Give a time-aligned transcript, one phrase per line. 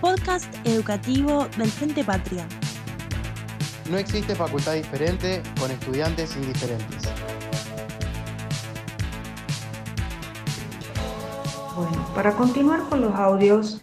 [0.00, 2.46] Podcast educativo del Frente Patria.
[3.90, 7.12] No existe facultad diferente con estudiantes indiferentes.
[11.76, 13.82] Bueno, para continuar con los audios,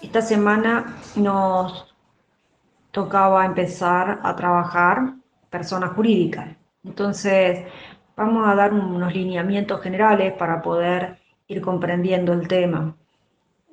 [0.00, 1.94] esta semana nos
[2.90, 5.14] tocaba empezar a trabajar
[5.50, 6.56] persona jurídica.
[6.84, 7.66] Entonces,
[8.20, 11.16] vamos a dar unos lineamientos generales para poder
[11.48, 12.94] ir comprendiendo el tema.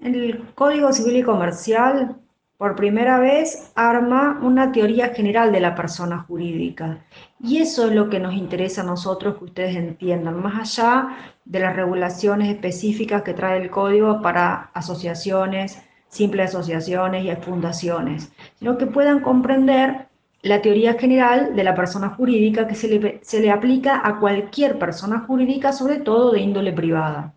[0.01, 2.15] El Código Civil y Comercial,
[2.57, 6.99] por primera vez, arma una teoría general de la persona jurídica.
[7.41, 11.09] Y eso es lo que nos interesa a nosotros que ustedes entiendan, más allá
[11.43, 18.77] de las regulaciones específicas que trae el código para asociaciones, simples asociaciones y fundaciones, sino
[18.77, 20.07] que puedan comprender
[20.47, 24.77] la teoría general de la persona jurídica que se le, se le aplica a cualquier
[24.79, 27.33] persona jurídica, sobre todo de índole privada.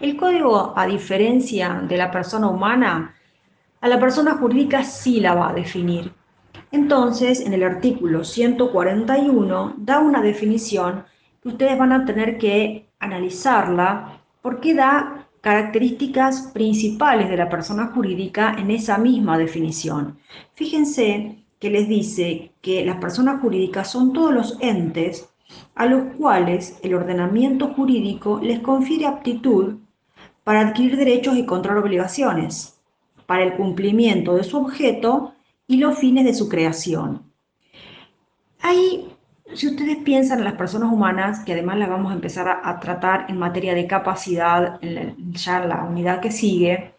[0.00, 3.14] El código, a diferencia de la persona humana,
[3.80, 6.12] a la persona jurídica sí la va a definir.
[6.70, 11.04] Entonces, en el artículo 141 da una definición
[11.42, 18.56] que ustedes van a tener que analizarla porque da características principales de la persona jurídica
[18.58, 20.18] en esa misma definición.
[20.54, 25.28] Fíjense que les dice que las personas jurídicas son todos los entes
[25.74, 29.74] a los cuales el ordenamiento jurídico les confiere aptitud
[30.44, 32.78] para adquirir derechos y controlar obligaciones,
[33.26, 35.34] para el cumplimiento de su objeto
[35.66, 37.22] y los fines de su creación.
[38.60, 39.08] Ahí,
[39.52, 43.26] si ustedes piensan en las personas humanas, que además las vamos a empezar a, tratar
[43.28, 46.94] en materia de capacidad, ya en la unidad que sigue,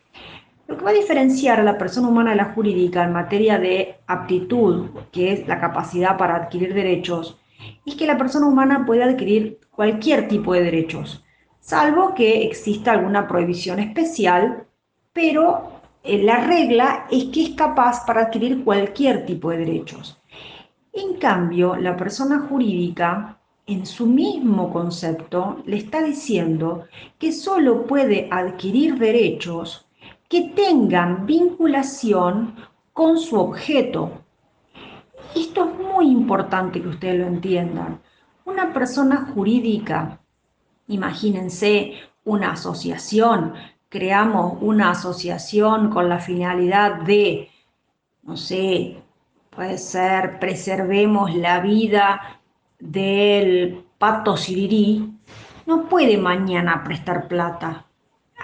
[0.67, 3.95] lo que va a diferenciar a la persona humana de la jurídica en materia de
[4.05, 7.39] aptitud, que es la capacidad para adquirir derechos,
[7.85, 11.23] es que la persona humana puede adquirir cualquier tipo de derechos,
[11.59, 14.65] salvo que exista alguna prohibición especial,
[15.13, 20.21] pero eh, la regla es que es capaz para adquirir cualquier tipo de derechos.
[20.93, 26.85] En cambio, la persona jurídica, en su mismo concepto, le está diciendo
[27.19, 29.86] que solo puede adquirir derechos
[30.27, 32.55] que tengan vinculación
[32.93, 34.11] con su objeto.
[35.35, 37.99] Esto es muy importante que ustedes lo entiendan.
[38.45, 40.19] Una persona jurídica
[40.87, 41.93] Imagínense
[42.23, 43.53] una asociación,
[43.89, 47.49] creamos una asociación con la finalidad de,
[48.23, 48.97] no sé,
[49.49, 52.39] puede ser, preservemos la vida
[52.79, 55.13] del pato sirirí,
[55.65, 57.85] no puede mañana prestar plata.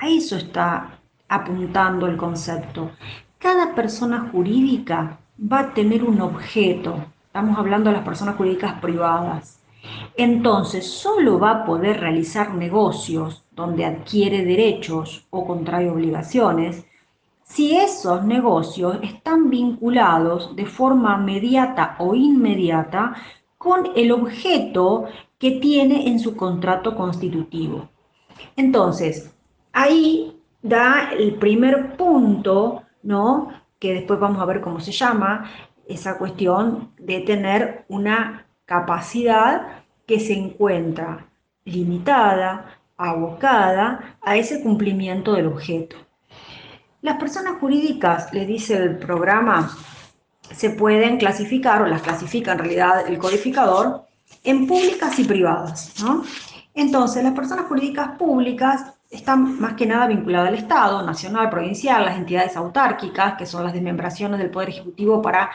[0.01, 0.92] A eso está
[1.35, 2.91] apuntando el concepto.
[3.37, 6.95] Cada persona jurídica va a tener un objeto.
[7.25, 9.63] Estamos hablando de las personas jurídicas privadas
[10.15, 16.85] entonces solo va a poder realizar negocios donde adquiere derechos o contrae obligaciones
[17.43, 23.13] si esos negocios están vinculados de forma mediata o inmediata
[23.57, 25.05] con el objeto
[25.37, 27.89] que tiene en su contrato constitutivo.
[28.55, 29.33] Entonces,
[29.73, 33.49] ahí da el primer punto, ¿no?
[33.77, 35.51] Que después vamos a ver cómo se llama,
[35.87, 41.27] esa cuestión de tener una capacidad que se encuentra
[41.65, 45.97] limitada, abocada a ese cumplimiento del objeto.
[47.01, 49.75] Las personas jurídicas, le dice el programa,
[50.51, 54.03] se pueden clasificar, o las clasifica en realidad el codificador,
[54.43, 55.93] en públicas y privadas.
[56.73, 62.17] Entonces, las personas jurídicas públicas están más que nada vinculadas al Estado, nacional, provincial, las
[62.17, 65.51] entidades autárquicas, que son las desmembraciones del Poder Ejecutivo para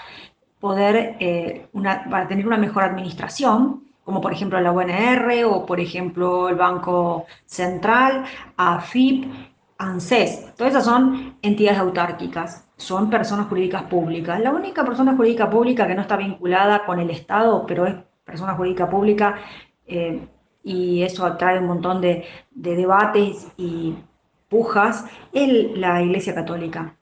[0.60, 1.68] poder eh,
[2.10, 7.26] para tener una mejor administración, como por ejemplo la UNR o por ejemplo el Banco
[7.46, 8.24] Central,
[8.56, 9.30] AFIP,
[9.78, 10.54] ANSES.
[10.56, 14.40] Todas esas son entidades autárquicas, son personas jurídicas públicas.
[14.40, 18.54] La única persona jurídica pública que no está vinculada con el Estado, pero es persona
[18.54, 19.36] jurídica pública,
[19.86, 20.26] eh,
[20.68, 23.94] y eso atrae un montón de, de debates y
[24.48, 26.94] pujas, es la Iglesia Católica.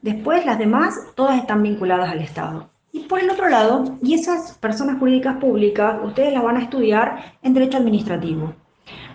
[0.00, 2.70] Después las demás, todas están vinculadas al Estado.
[2.92, 7.36] Y por el otro lado, y esas personas jurídicas públicas, ustedes las van a estudiar
[7.42, 8.54] en derecho administrativo.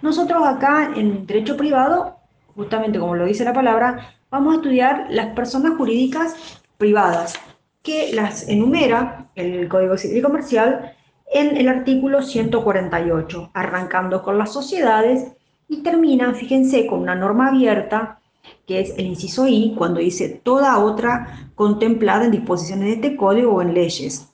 [0.02, 2.18] Nosotros acá en derecho privado,
[2.56, 6.36] justamente como lo dice la palabra, vamos a estudiar las personas jurídicas
[6.78, 7.40] privadas,
[7.82, 10.96] que las enumera el Código Civil y Comercial
[11.32, 15.34] en el artículo 148, arrancando con las sociedades
[15.68, 18.20] y terminan, fíjense, con una norma abierta
[18.66, 23.54] que es el inciso I, cuando dice toda otra contemplada en disposiciones de este código
[23.54, 24.32] o en leyes.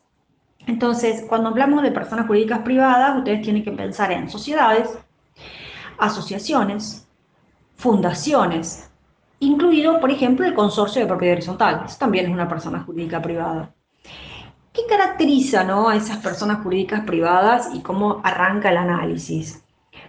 [0.68, 4.90] Entonces, cuando hablamos de personas jurídicas privadas, ustedes tienen que pensar en sociedades,
[5.98, 7.08] asociaciones,
[7.76, 8.90] fundaciones,
[9.40, 11.84] incluido, por ejemplo, el consorcio de propiedad horizontal.
[11.86, 13.75] Eso también es una persona jurídica privada.
[14.76, 15.88] ¿Qué caracteriza ¿no?
[15.88, 19.64] a esas personas jurídicas privadas y cómo arranca el análisis?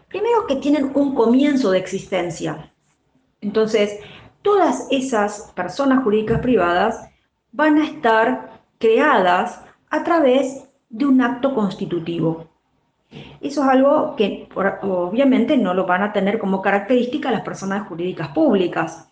[0.08, 2.72] Primero que tienen un comienzo de existencia.
[3.40, 4.00] Entonces,
[4.42, 7.08] todas esas personas jurídicas privadas
[7.52, 12.48] van a estar creadas a través de un acto constitutivo.
[13.40, 14.48] Eso es algo que
[14.82, 19.08] obviamente no lo van a tener como característica las personas jurídicas públicas,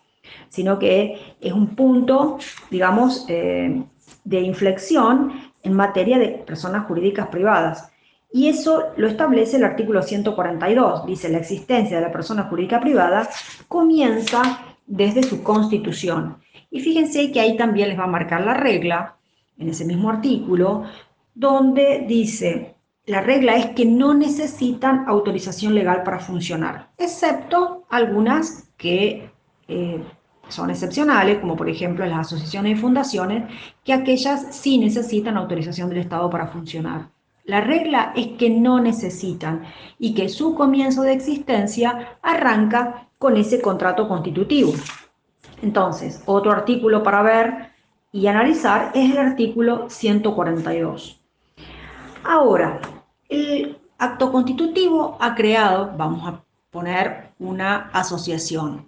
[0.49, 3.85] sino que es un punto, digamos, eh,
[4.25, 5.31] de inflexión
[5.63, 7.89] en materia de personas jurídicas privadas.
[8.31, 11.05] Y eso lo establece el artículo 142.
[11.05, 13.29] Dice, la existencia de la persona jurídica privada
[13.69, 16.37] comienza desde su constitución.
[16.69, 19.15] Y fíjense que ahí también les va a marcar la regla,
[19.57, 20.83] en ese mismo artículo,
[21.33, 22.75] donde dice,
[23.05, 29.29] la regla es que no necesitan autorización legal para funcionar, excepto algunas que
[29.67, 30.03] eh,
[30.49, 33.51] son excepcionales, como por ejemplo las asociaciones y fundaciones,
[33.83, 37.09] que aquellas sí necesitan autorización del Estado para funcionar.
[37.45, 39.63] La regla es que no necesitan
[39.99, 44.73] y que su comienzo de existencia arranca con ese contrato constitutivo.
[45.61, 47.69] Entonces, otro artículo para ver
[48.11, 51.21] y analizar es el artículo 142.
[52.23, 52.79] Ahora,
[53.29, 58.87] el acto constitutivo ha creado, vamos a poner una asociación.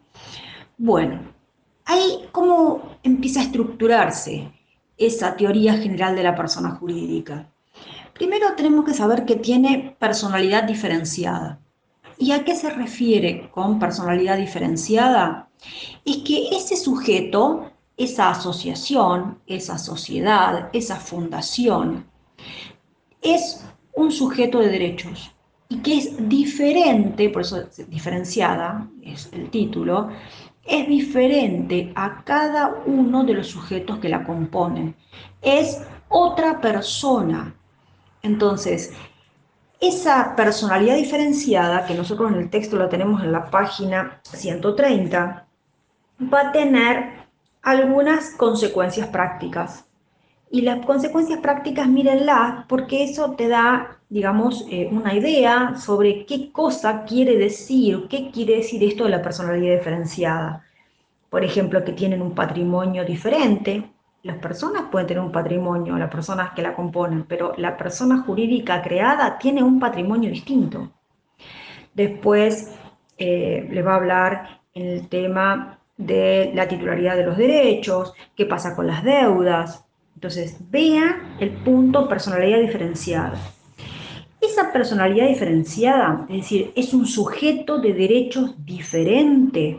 [0.77, 1.19] Bueno,
[1.88, 4.51] ahí cómo empieza a estructurarse
[4.98, 7.50] esa teoría general de la persona jurídica.
[8.13, 11.60] Primero tenemos que saber que tiene personalidad diferenciada.
[12.19, 15.50] ¿Y a qué se refiere con personalidad diferenciada?
[16.04, 22.06] Es que ese sujeto, esa asociación, esa sociedad, esa fundación,
[23.22, 23.63] es
[23.94, 25.31] un sujeto de derechos
[25.69, 30.10] y que es diferente, por eso es diferenciada, es el título,
[30.67, 34.95] es diferente a cada uno de los sujetos que la componen.
[35.41, 37.55] Es otra persona.
[38.21, 38.93] Entonces,
[39.79, 45.47] esa personalidad diferenciada, que nosotros en el texto la tenemos en la página 130,
[46.33, 47.27] va a tener
[47.61, 49.87] algunas consecuencias prácticas.
[50.49, 56.51] Y las consecuencias prácticas, mírenlas, porque eso te da, digamos, eh, una idea sobre qué
[56.51, 60.63] cosa quiere decir, qué quiere decir esto de la personalidad diferenciada.
[61.29, 63.83] Por ejemplo, que tienen un patrimonio diferente,
[64.23, 68.81] las personas pueden tener un patrimonio, las personas que la componen, pero la persona jurídica
[68.81, 70.91] creada tiene un patrimonio distinto.
[71.93, 72.75] Después
[73.17, 78.45] eh, les va a hablar en el tema de la titularidad de los derechos, qué
[78.45, 79.87] pasa con las deudas.
[80.17, 83.39] Entonces, vean el punto personalidad diferenciada.
[84.41, 89.77] Esa personalidad diferenciada, es decir, es un sujeto de derechos diferente,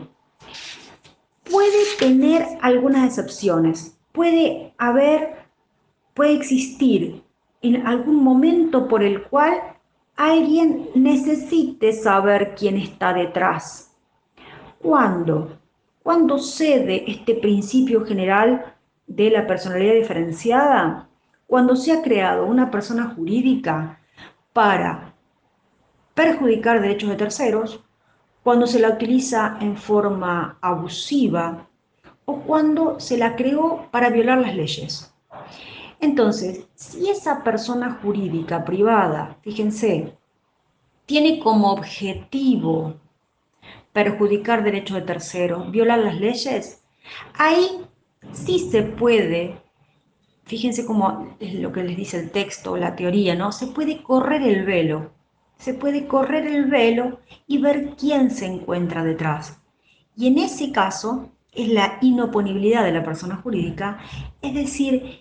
[1.43, 5.45] puede tener algunas excepciones puede haber,
[6.13, 7.23] puede existir
[7.61, 9.53] en algún momento por el cual
[10.15, 13.95] alguien necesite saber quién está detrás.
[14.81, 15.57] ¿Cuándo?
[16.03, 18.75] ¿Cuándo cede este principio general
[19.09, 21.09] de la personalidad diferenciada?
[21.47, 23.99] Cuando se ha creado una persona jurídica
[24.53, 25.13] para
[26.13, 27.83] perjudicar derechos de terceros,
[28.43, 31.67] cuando se la utiliza en forma abusiva,
[32.25, 35.13] o cuando se la creó para violar las leyes.
[35.99, 40.15] Entonces, si esa persona jurídica privada, fíjense,
[41.07, 42.95] tiene como objetivo
[43.91, 46.83] perjudicar derechos de terceros, violar las leyes,
[47.33, 47.88] ahí
[48.33, 49.57] sí se puede,
[50.45, 53.51] fíjense cómo es lo que les dice el texto, la teoría, ¿no?
[53.51, 55.11] Se puede correr el velo,
[55.57, 59.59] se puede correr el velo y ver quién se encuentra detrás.
[60.15, 63.99] Y en ese caso, es la inoponibilidad de la persona jurídica,
[64.41, 65.19] es decir,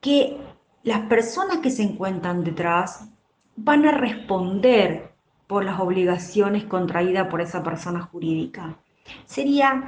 [0.00, 0.36] que
[0.82, 3.08] las personas que se encuentran detrás
[3.56, 5.12] van a responder
[5.46, 8.76] por las obligaciones contraídas por esa persona jurídica.
[9.24, 9.84] Sería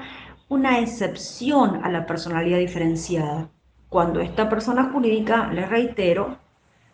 [0.48, 3.48] una excepción a la personalidad diferenciada,
[3.88, 6.36] cuando esta persona jurídica, le reitero,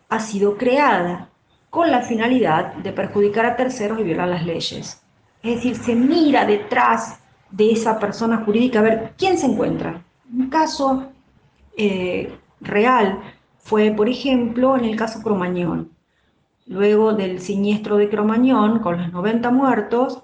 [0.09, 1.29] ha sido creada
[1.69, 5.01] con la finalidad de perjudicar a terceros y violar las leyes.
[5.43, 7.19] Es decir, se mira detrás
[7.51, 10.01] de esa persona jurídica, a ver quién se encuentra.
[10.33, 11.11] Un caso
[11.77, 13.19] eh, real
[13.59, 15.91] fue, por ejemplo, en el caso Cromañón.
[16.67, 20.23] Luego del siniestro de Cromañón, con los 90 muertos,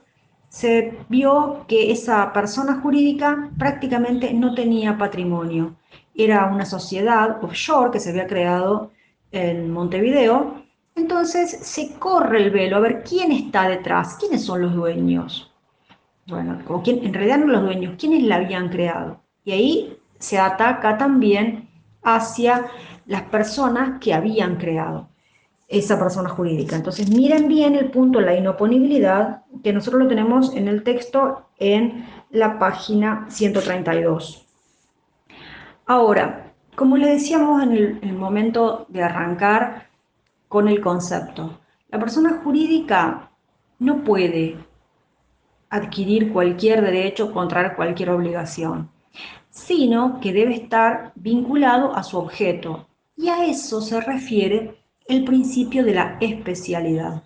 [0.51, 5.77] se vio que esa persona jurídica prácticamente no tenía patrimonio.
[6.13, 8.91] Era una sociedad offshore que se había creado
[9.31, 10.61] en Montevideo
[10.93, 15.53] Entonces se corre el velo a ver quién está detrás, quiénes son los dueños.
[16.27, 19.21] Bueno, o quién, en realidad no los dueños, quiénes la habían creado.
[19.45, 21.69] Y ahí se ataca también
[22.03, 22.65] hacia
[23.05, 25.10] las personas que habían creado
[25.71, 26.75] esa persona jurídica.
[26.75, 32.05] Entonces, miren bien el punto, la inoponibilidad, que nosotros lo tenemos en el texto en
[32.29, 34.45] la página 132.
[35.85, 39.87] Ahora, como les decíamos en el, momento de arrancar
[40.49, 41.59] con el concepto,
[41.89, 43.31] la persona jurídica
[43.79, 44.57] no puede
[45.69, 48.89] adquirir cualquier derecho, contraer cualquier obligación,
[49.49, 52.87] sino que debe estar vinculado a su objeto.
[53.15, 57.23] Y a eso se refiere el principio de la especialidad.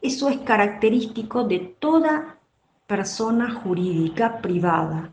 [0.00, 2.38] Eso es característico de toda
[2.86, 5.12] persona jurídica privada.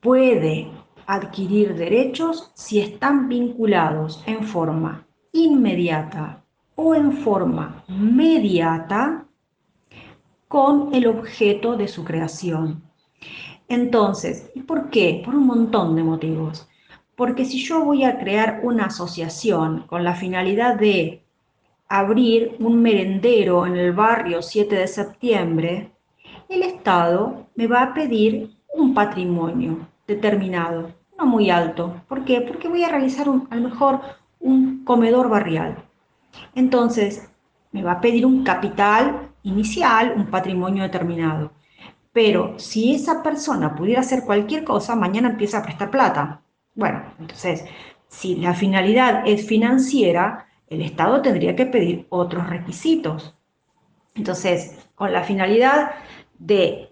[0.00, 0.68] Puede
[1.06, 6.42] adquirir derechos si están vinculados en forma inmediata
[6.74, 9.26] o en forma mediata
[10.48, 12.82] con el objeto de su creación.
[13.68, 15.22] Entonces, ¿y por qué?
[15.24, 16.68] Por un montón de motivos.
[17.16, 21.22] Porque si yo voy a crear una asociación con la finalidad de
[21.88, 25.92] abrir un merendero en el barrio 7 de septiembre,
[26.48, 32.02] el Estado me va a pedir un patrimonio determinado, no muy alto.
[32.08, 32.40] ¿Por qué?
[32.42, 34.00] Porque voy a realizar a lo mejor
[34.38, 35.76] un comedor barrial.
[36.54, 37.30] Entonces,
[37.72, 41.52] me va a pedir un capital inicial, un patrimonio determinado.
[42.12, 46.42] Pero si esa persona pudiera hacer cualquier cosa, mañana empieza a prestar plata.
[46.76, 47.64] Bueno, entonces,
[48.08, 53.34] si la finalidad es financiera, el Estado tendría que pedir otros requisitos.
[54.14, 55.92] Entonces, con la finalidad
[56.38, 56.90] de,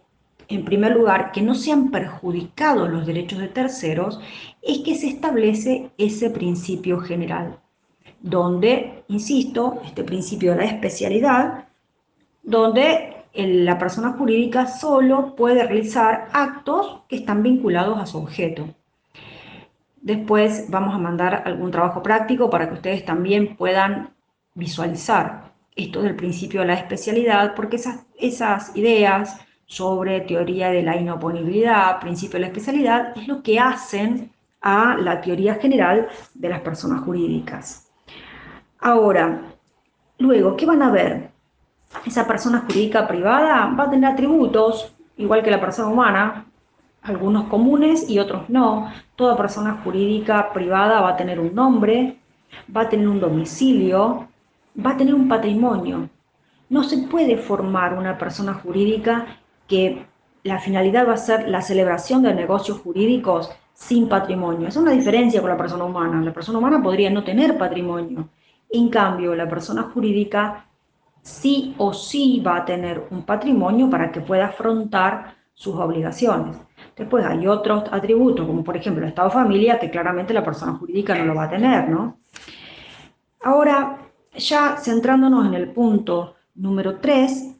[0.48, 4.20] en primer lugar, que no sean perjudicados los derechos de terceros,
[4.62, 7.60] es que se establece ese principio general,
[8.20, 11.68] donde, insisto, este principio de la especialidad,
[12.42, 18.66] donde la persona jurídica solo puede realizar actos que están vinculados a su objeto.
[20.04, 24.10] Después vamos a mandar algún trabajo práctico para que ustedes también puedan
[24.54, 27.80] visualizar esto del principio de la especialidad, porque
[28.18, 34.30] esas, ideas sobre teoría de la inoponibilidad, principio de la especialidad, es lo que hacen
[34.60, 37.90] a la teoría general de las personas jurídicas.
[38.80, 39.40] Ahora,
[40.18, 41.30] luego, ¿qué van a ver?
[42.04, 46.44] Esa persona jurídica privada va a tener atributos, igual que la persona humana,
[47.04, 48.90] algunos comunes y otros no.
[49.14, 52.18] Toda persona jurídica privada va a tener un nombre,
[52.74, 54.26] va a tener un domicilio,
[54.84, 56.08] va a tener un patrimonio.
[56.70, 59.26] No se puede formar una persona jurídica
[59.68, 60.06] que
[60.42, 64.68] la finalidad va a ser la celebración de negocios jurídicos sin patrimonio.
[64.68, 66.22] Es una diferencia con la persona humana.
[66.22, 68.28] La persona humana podría no tener patrimonio.
[68.70, 70.66] En cambio, la persona jurídica
[71.20, 76.56] sí o sí va a tener un patrimonio para que pueda afrontar sus obligaciones.
[76.96, 80.74] Después hay otros atributos, como por ejemplo el estado de familia, que claramente la persona
[80.74, 82.18] jurídica no lo va a tener, ¿no?
[83.42, 83.98] Ahora,
[84.36, 87.56] ya centrándonos en el punto número 3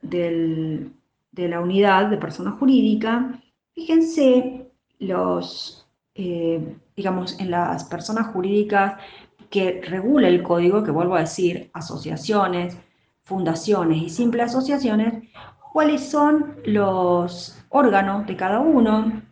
[0.00, 0.90] de
[1.34, 3.40] la unidad de persona jurídica,
[3.74, 9.00] fíjense los, eh, digamos, en las personas jurídicas
[9.48, 12.76] que regula el código, que vuelvo a decir, asociaciones,
[13.22, 15.28] fundaciones y simples asociaciones,
[15.72, 19.22] cuáles son los órganos de cada uno,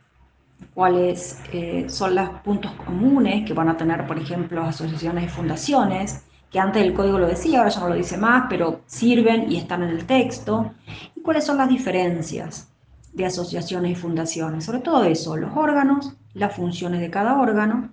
[0.75, 6.25] cuáles eh, son los puntos comunes que van a tener, por ejemplo, asociaciones y fundaciones,
[6.51, 9.57] que antes el código lo decía, ahora ya no lo dice más, pero sirven y
[9.57, 10.73] están en el texto,
[11.15, 12.73] y cuáles son las diferencias
[13.13, 17.91] de asociaciones y fundaciones, sobre todo eso, los órganos, las funciones de cada órgano,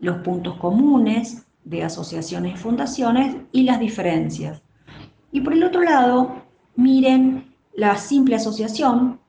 [0.00, 4.62] los puntos comunes de asociaciones y fundaciones y las diferencias.
[5.32, 6.42] Y por el otro lado,
[6.76, 9.20] miren la simple asociación,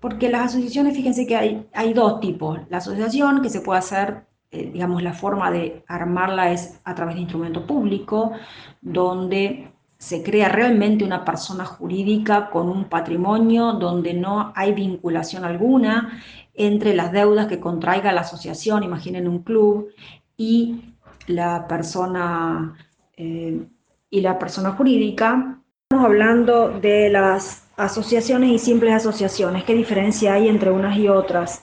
[0.00, 2.60] porque las asociaciones, fíjense que hay, hay dos tipos.
[2.68, 7.14] La asociación que se puede hacer, eh, digamos, la forma de armarla es a través
[7.14, 8.32] de instrumento público,
[8.80, 16.20] donde se crea realmente una persona jurídica con un patrimonio donde no hay vinculación alguna
[16.54, 19.88] entre las deudas que contraiga la asociación, imaginen un club,
[20.36, 20.94] y
[21.26, 22.76] la persona,
[23.16, 23.66] eh,
[24.10, 25.60] y la persona jurídica.
[25.88, 29.64] Estamos hablando de las asociaciones y simples asociaciones.
[29.64, 31.62] ¿Qué diferencia hay entre unas y otras?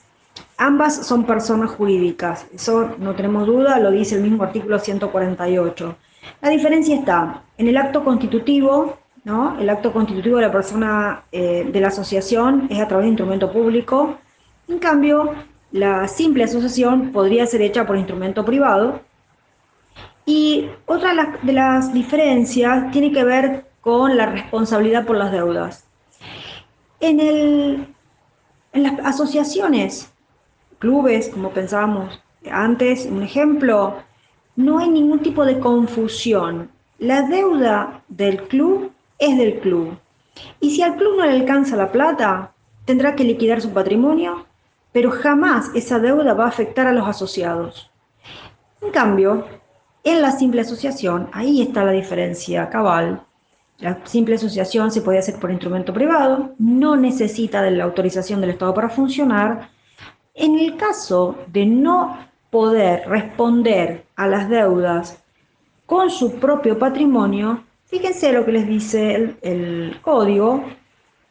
[0.57, 5.95] Ambas son personas jurídicas, eso no tenemos duda, lo dice el mismo artículo 148.
[6.41, 9.59] La diferencia está en el acto constitutivo, ¿no?
[9.59, 13.51] El acto constitutivo de la persona eh, de la asociación es a través de instrumento
[13.51, 14.17] público.
[14.67, 15.33] En cambio,
[15.71, 19.01] la simple asociación podría ser hecha por instrumento privado
[20.25, 25.85] Y otra de las diferencias tiene que ver con la responsabilidad por las deudas.
[27.03, 27.93] En, el,
[28.71, 30.09] en las asociaciones,
[30.79, 33.97] clubes, como pensábamos antes, un ejemplo,
[34.55, 36.71] no hay ningún tipo de confusión.
[36.99, 39.97] La deuda del club es del club.
[40.61, 42.53] Y si al club no le alcanza la plata,
[42.85, 44.45] tendrá que liquidar su patrimonio,
[44.93, 47.91] pero jamás esa deuda va a afectar a los asociados.
[48.81, 49.45] En cambio,
[50.05, 53.25] en la simple asociación, ahí está la diferencia cabal.
[53.79, 58.51] La simple asociación se puede hacer por instrumento privado, no necesita de la autorización del
[58.51, 59.69] Estado para funcionar.
[60.35, 62.17] En el caso de no
[62.49, 65.23] poder responder a las deudas
[65.85, 70.63] con su propio patrimonio, fíjense lo que les dice el, código,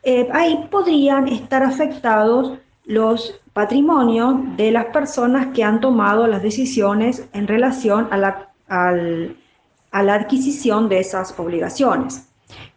[0.03, 7.29] eh, ahí podrían estar afectados los patrimonios de las personas que han tomado las decisiones
[7.33, 12.32] en relación a la, a la adquisición de esas obligaciones.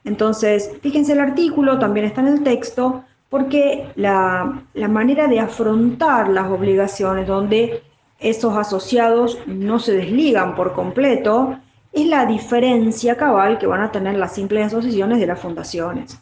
[0.06, 6.30] Entonces, fíjense el artículo, también está en el texto, porque la, la manera de afrontar
[6.30, 7.84] las obligaciones donde
[8.20, 11.58] esos asociados no se desligan por completo,
[11.92, 16.20] es la diferencia cabal que van a tener las simples asociaciones de las fundaciones.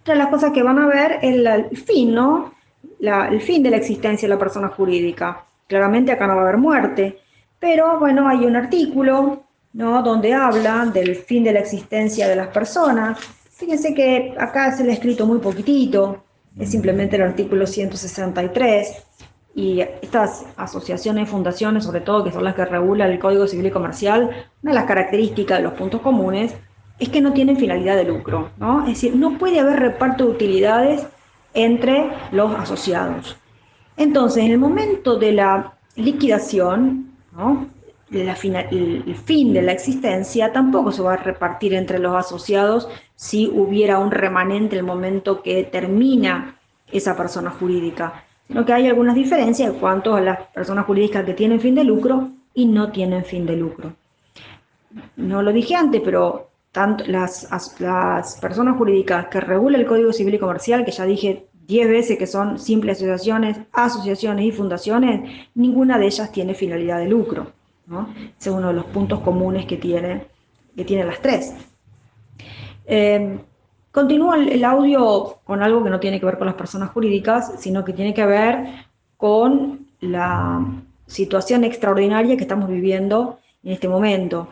[0.00, 2.54] Otra de las cosas que van a ver es el fin, ¿no?
[3.00, 5.44] el fin de la existencia de la persona jurídica.
[5.66, 7.18] Claramente acá no va a haber muerte,
[7.58, 9.43] pero bueno, hay un artículo
[9.74, 10.02] ¿no?
[10.02, 13.18] donde habla del fin de la existencia de las personas.
[13.50, 16.24] Fíjense que acá se le ha escrito muy poquitito,
[16.58, 19.04] es simplemente el artículo 163
[19.56, 23.70] y estas asociaciones, fundaciones, sobre todo, que son las que regulan el Código Civil y
[23.70, 24.30] Comercial,
[24.62, 26.54] una de las características de los puntos comunes
[26.98, 28.82] es que no tienen finalidad de lucro, ¿no?
[28.82, 31.06] Es decir, no puede haber reparto de utilidades
[31.52, 33.36] entre los asociados.
[33.96, 37.68] Entonces, en el momento de la liquidación, ¿no?
[38.10, 43.98] El fin de la existencia tampoco se va a repartir entre los asociados si hubiera
[43.98, 46.58] un remanente en el momento que termina
[46.92, 51.34] esa persona jurídica sino que hay algunas diferencias en cuanto a las personas jurídicas que
[51.34, 53.92] tienen fin de lucro y no tienen fin de lucro.
[55.16, 57.48] No lo dije antes, pero tanto las,
[57.80, 62.18] las personas jurídicas que regula el Código Civil y Comercial, que ya dije 10 veces
[62.18, 67.52] que son simples asociaciones, asociaciones y fundaciones, ninguna de ellas tiene finalidad de lucro.
[67.86, 70.26] Ese es uno de los puntos comunes que tiene,
[70.74, 71.54] que tiene las tres.
[72.86, 73.38] Eh,
[73.94, 77.84] Continúa el, audio con algo que no tiene que ver con las personas jurídicas, sino
[77.84, 78.66] que tiene que ver
[79.16, 80.66] con la
[81.06, 84.48] situación extraordinaria que estamos viviendo en este momento.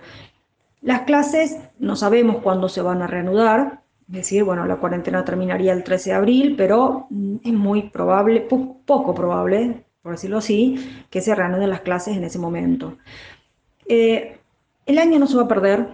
[0.81, 5.73] Las clases no sabemos cuándo se van a reanudar, es decir, bueno, la cuarentena terminaría
[5.73, 7.09] el 13 de abril, pero
[7.43, 8.47] es muy probable,
[8.87, 12.97] poco probable, por decirlo así, que se reanuden las clases en ese momento.
[13.87, 14.39] Eh,
[14.87, 15.87] el año no se va a perder,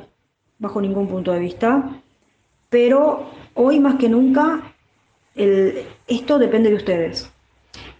[0.58, 2.02] bajo ningún punto de vista
[2.68, 4.60] pero hoy más que nunca
[5.34, 7.30] esto depende de ustedes.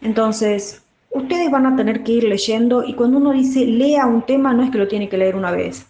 [0.01, 4.53] Entonces, ustedes van a tener que ir leyendo y cuando uno dice lea un tema
[4.53, 5.87] no es que lo tiene que leer una vez,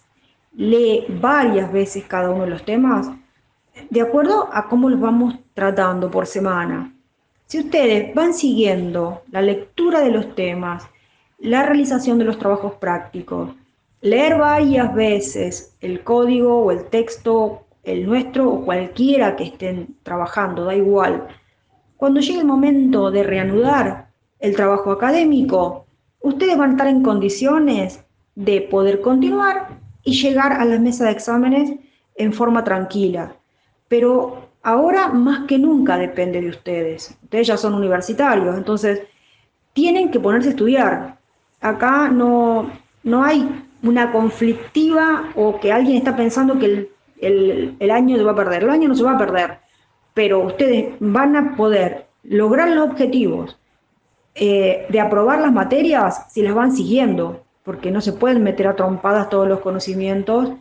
[0.55, 3.09] lee varias veces cada uno de los temas
[3.89, 6.93] de acuerdo a cómo los vamos tratando por semana.
[7.49, 10.83] Si ustedes van siguiendo la lectura de los temas,
[11.39, 13.49] la realización de los trabajos prácticos,
[14.01, 20.65] leer varias veces el código o el texto el nuestro o cualquiera que estén trabajando,
[20.65, 21.27] da igual.
[21.97, 24.09] Cuando llegue el momento de reanudar
[24.39, 25.87] el trabajo académico,
[26.21, 28.03] ustedes van a estar en condiciones
[28.35, 31.71] de poder continuar y llegar a las mesas de exámenes
[32.13, 33.33] en forma tranquila.
[33.87, 37.17] Pero ahora más que nunca depende de ustedes.
[37.23, 39.01] Ustedes ya son universitarios, entonces
[39.73, 41.17] tienen que ponerse a estudiar.
[41.61, 42.71] Acá no,
[43.03, 46.89] no hay una conflictiva o que alguien está pensando que el
[47.21, 48.63] el, año se va a perder.
[48.63, 49.59] El año no se va a perder,
[50.13, 53.57] pero ustedes van a poder lograr los objetivos
[54.35, 58.75] eh, de aprobar las materias si las van siguiendo, porque no se pueden meter a
[58.75, 60.51] trompadas todos los conocimientos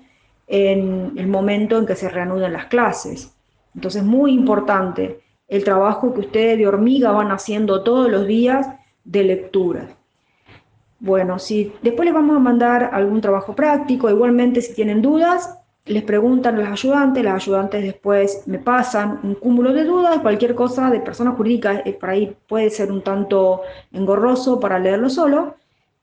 [0.47, 3.35] en el momento en que se reanuden las clases.
[3.75, 8.69] Entonces, muy importante el trabajo que ustedes de hormiga van haciendo todos los días
[9.05, 9.89] de lectura.
[11.01, 16.03] Bueno, si después les vamos a mandar algún trabajo práctico, igualmente si tienen dudas, les
[16.03, 20.91] preguntan a los ayudantes, las ayudantes después me pasan un cúmulo de dudas, cualquier cosa
[20.91, 25.55] de persona jurídica, eh, por ahí puede ser un tanto engorroso para leerlo solo.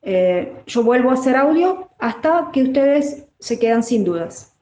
[0.01, 4.55] Eh, yo vuelvo a hacer audio hasta que ustedes se quedan sin dudas.